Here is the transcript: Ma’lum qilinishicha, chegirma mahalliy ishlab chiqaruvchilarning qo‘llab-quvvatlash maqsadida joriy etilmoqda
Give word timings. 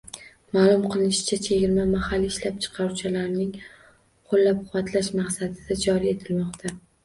Ma’lum 0.55 0.85
qilinishicha, 0.93 1.37
chegirma 1.47 1.85
mahalliy 1.91 2.33
ishlab 2.33 2.57
chiqaruvchilarning 2.67 3.53
qo‘llab-quvvatlash 3.61 5.15
maqsadida 5.23 5.83
joriy 5.89 6.15
etilmoqda 6.19 6.79